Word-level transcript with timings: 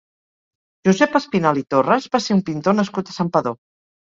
Josep 0.87 1.17
Espinalt 1.19 1.61
i 1.63 1.65
Torres 1.75 2.09
va 2.17 2.23
ser 2.29 2.39
un 2.39 2.43
pintor 2.51 2.79
nascut 2.81 3.13
a 3.13 3.17
Santpedor. 3.21 3.61